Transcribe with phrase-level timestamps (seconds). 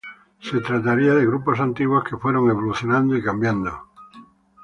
[0.39, 3.71] Se trataría de grupos antiguos que fueron evolucionando y cambiando.